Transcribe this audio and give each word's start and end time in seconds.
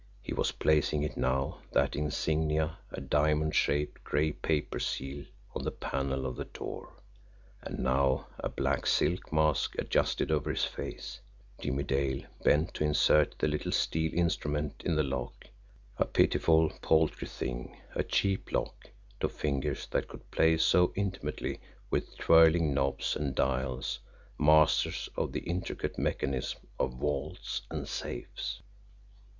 He 0.23 0.33
was 0.33 0.51
placing 0.53 1.03
it 1.03 1.15
now, 1.15 1.59
that 1.73 1.95
insignia, 1.95 2.79
a 2.89 2.99
diamond 2.99 3.53
shaped, 3.55 4.03
gray 4.03 4.31
paper 4.31 4.79
seal, 4.79 5.25
on 5.53 5.63
the 5.63 5.69
panel 5.69 6.25
of 6.25 6.37
the 6.37 6.45
door; 6.45 6.93
and 7.61 7.77
now, 7.77 8.25
a 8.39 8.49
black 8.49 8.87
silk 8.87 9.31
mask 9.31 9.75
adjusted 9.77 10.31
over 10.31 10.49
his 10.49 10.63
face, 10.65 11.19
Jimmie 11.59 11.83
Dale 11.83 12.23
bent 12.43 12.73
to 12.73 12.83
insert 12.83 13.37
the 13.37 13.47
little 13.47 13.71
steel 13.71 14.11
instrument 14.15 14.81
in 14.83 14.95
the 14.95 15.03
lock 15.03 15.45
a 15.99 16.05
pitiful, 16.05 16.71
paltry 16.81 17.27
thing, 17.27 17.79
a 17.93 18.01
cheap 18.03 18.51
lock, 18.51 18.89
to 19.19 19.29
fingers 19.29 19.85
that 19.91 20.07
could 20.07 20.31
play 20.31 20.57
so 20.57 20.91
intimately 20.95 21.59
with 21.91 22.17
twirling 22.17 22.73
knobs 22.73 23.15
and 23.15 23.35
dials, 23.35 23.99
masters 24.39 25.09
of 25.15 25.31
the 25.31 25.41
intricate 25.41 25.99
mechanism 25.99 26.65
of 26.79 26.93
vaults 26.95 27.61
and 27.69 27.87
safes! 27.87 28.63